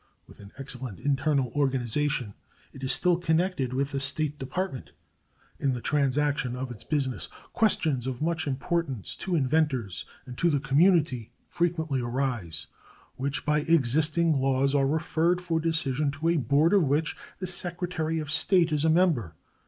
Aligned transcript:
With 0.25 0.39
an 0.39 0.51
excellent 0.57 0.97
internal 0.99 1.51
organization, 1.55 2.33
it 2.73 2.81
is 2.83 2.91
still 2.91 3.17
connected 3.17 3.71
with 3.71 3.91
the 3.91 3.99
State 3.99 4.39
Department. 4.39 4.89
In 5.59 5.73
the 5.75 5.79
transaction 5.79 6.55
of 6.55 6.71
its 6.71 6.83
business 6.83 7.27
questions 7.53 8.07
of 8.07 8.19
much 8.19 8.47
importance 8.47 9.15
to 9.17 9.35
inventors 9.35 10.05
and 10.25 10.35
to 10.39 10.49
the 10.49 10.59
community 10.59 11.33
frequently 11.51 12.01
arise, 12.01 12.65
which 13.15 13.45
by 13.45 13.59
existing 13.59 14.39
laws 14.39 14.73
are 14.73 14.87
referred 14.87 15.39
for 15.39 15.59
decision 15.59 16.09
to 16.13 16.29
a 16.29 16.37
board 16.37 16.73
of 16.73 16.83
which 16.85 17.15
the 17.37 17.45
Secretary 17.45 18.17
of 18.17 18.31
State 18.31 18.71
is 18.71 18.83
a 18.83 18.89
member. 18.89 19.35